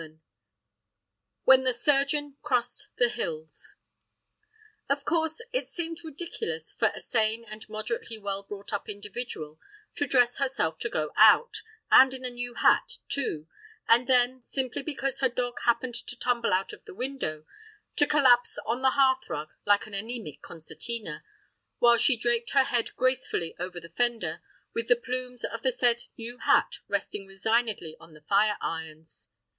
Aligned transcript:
XIII 0.01 0.19
When 1.43 1.63
the 1.63 1.73
Surgeon 1.75 2.35
Crossed 2.41 2.87
the 2.97 3.07
Hills 3.07 3.75
OF 4.89 5.05
course, 5.05 5.41
it 5.53 5.67
seemed 5.67 6.03
ridiculous 6.03 6.73
for 6.73 6.91
a 6.95 6.99
sane 6.99 7.45
and 7.45 7.69
moderately 7.69 8.17
well 8.17 8.41
brought 8.41 8.73
up 8.73 8.89
individual 8.89 9.59
to 9.93 10.07
dress 10.07 10.39
herself 10.39 10.79
to 10.79 10.89
go 10.89 11.11
out—and 11.17 12.15
in 12.15 12.25
a 12.25 12.31
new 12.31 12.55
hat, 12.55 12.97
too—and, 13.09 14.07
then, 14.07 14.41
simply 14.41 14.81
because 14.81 15.19
her 15.19 15.29
dog 15.29 15.59
happened 15.65 15.93
to 15.93 16.17
tumble 16.17 16.51
out 16.51 16.73
of 16.73 16.83
the 16.85 16.95
window, 16.95 17.45
to 17.97 18.07
collapse 18.07 18.57
on 18.65 18.81
the 18.81 18.95
hearthrug 18.97 19.51
like 19.67 19.85
an 19.85 19.93
anæmic 19.93 20.41
concertina, 20.41 21.23
while 21.77 21.97
she 21.97 22.17
draped 22.17 22.53
her 22.53 22.63
head 22.63 22.89
gracefully 22.95 23.55
over 23.59 23.79
the 23.79 23.89
fender, 23.95 24.41
with 24.73 24.87
the 24.87 24.95
plumes 24.95 25.43
of 25.43 25.61
the 25.61 25.71
said 25.71 26.01
new 26.17 26.39
hat 26.39 26.79
resting 26.87 27.27
resignedly 27.27 27.95
on 27.99 28.15
the 28.15 28.21
fire 28.21 28.57
irons. 28.61 29.29